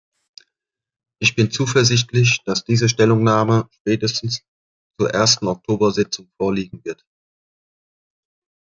Ich 1.21 1.35
bin 1.35 1.51
zuversichtlich, 1.51 2.41
dass 2.43 2.63
diese 2.65 2.89
Stellungnahme 2.89 3.69
spätestens 3.69 4.41
zur 4.99 5.11
ersten 5.11 5.45
Oktobersitzung 5.45 6.27
vorliegen 6.39 6.83
wird. 6.83 7.05